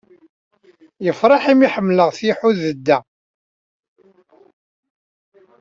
Yefreḥ 1.05 1.43
imi 1.51 1.67
ḥemmleɣ 1.73 2.09
tiḥudedda. 2.17 2.97